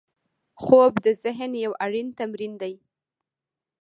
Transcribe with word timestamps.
خوب 0.63 0.93
د 1.05 1.07
ذهن 1.23 1.51
یو 1.65 1.71
اړین 1.85 2.07
تمرین 2.19 2.53
دی 2.61 2.73